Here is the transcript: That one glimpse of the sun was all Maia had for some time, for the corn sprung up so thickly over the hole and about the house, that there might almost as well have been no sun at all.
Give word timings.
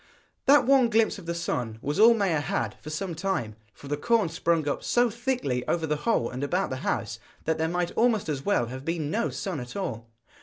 That 0.47 0.65
one 0.65 0.89
glimpse 0.89 1.19
of 1.19 1.27
the 1.27 1.35
sun 1.35 1.77
was 1.79 1.99
all 1.99 2.15
Maia 2.15 2.39
had 2.39 2.73
for 2.81 2.89
some 2.89 3.13
time, 3.13 3.55
for 3.71 3.87
the 3.87 3.97
corn 3.97 4.29
sprung 4.29 4.67
up 4.67 4.83
so 4.83 5.11
thickly 5.11 5.63
over 5.67 5.85
the 5.85 5.95
hole 6.07 6.27
and 6.27 6.43
about 6.43 6.71
the 6.71 6.77
house, 6.77 7.19
that 7.45 7.59
there 7.59 7.69
might 7.69 7.91
almost 7.91 8.27
as 8.27 8.43
well 8.43 8.65
have 8.65 8.83
been 8.83 9.11
no 9.11 9.29
sun 9.29 9.59
at 9.59 9.75
all. 9.75 10.09